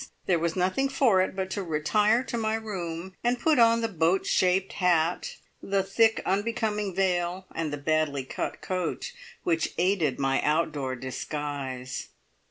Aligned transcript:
There 0.25 0.39
was 0.39 0.55
nothing 0.55 0.89
for 0.89 1.21
it 1.21 1.35
but 1.35 1.51
to 1.51 1.61
retire 1.61 2.23
to 2.23 2.35
my 2.35 2.55
room, 2.55 3.13
and 3.23 3.39
put 3.39 3.59
on 3.59 3.81
the 3.81 3.87
boat 3.87 4.25
shaped 4.25 4.73
hat, 4.73 5.35
the 5.61 5.83
thick, 5.83 6.23
unbecoming 6.25 6.95
veil, 6.95 7.45
and 7.53 7.71
the 7.71 7.77
badly 7.77 8.23
cut 8.23 8.61
coat, 8.61 9.11
which 9.43 9.73
aided 9.77 10.17
my 10.17 10.41
outdoor 10.41 10.95
disguise. 10.95 12.07